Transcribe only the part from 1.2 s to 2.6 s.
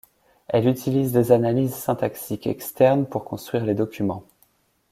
analyses syntaxiques